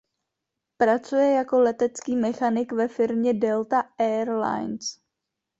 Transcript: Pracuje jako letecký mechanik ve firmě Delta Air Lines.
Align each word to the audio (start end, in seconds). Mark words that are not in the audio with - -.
Pracuje 0.77 1.31
jako 1.33 1.59
letecký 1.59 2.15
mechanik 2.15 2.71
ve 2.71 2.87
firmě 2.87 3.33
Delta 3.33 3.83
Air 3.97 4.29
Lines. 4.29 4.97